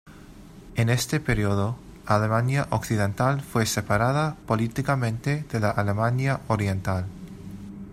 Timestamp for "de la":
5.51-5.69